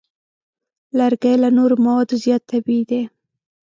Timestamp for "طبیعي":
2.51-2.83